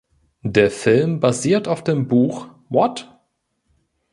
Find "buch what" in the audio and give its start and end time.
2.07-3.07